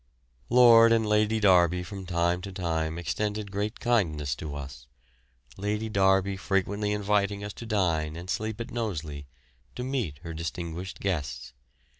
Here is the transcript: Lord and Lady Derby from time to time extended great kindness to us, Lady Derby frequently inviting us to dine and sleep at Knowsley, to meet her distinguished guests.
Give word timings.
Lord 0.49 0.91
and 0.91 1.05
Lady 1.05 1.39
Derby 1.39 1.83
from 1.83 2.07
time 2.07 2.41
to 2.41 2.51
time 2.51 2.97
extended 2.97 3.51
great 3.51 3.79
kindness 3.79 4.33
to 4.37 4.55
us, 4.55 4.87
Lady 5.57 5.89
Derby 5.89 6.37
frequently 6.37 6.91
inviting 6.91 7.43
us 7.43 7.53
to 7.53 7.67
dine 7.67 8.15
and 8.15 8.27
sleep 8.27 8.59
at 8.59 8.71
Knowsley, 8.71 9.27
to 9.75 9.83
meet 9.83 10.17
her 10.23 10.33
distinguished 10.33 10.99
guests. 11.01 11.53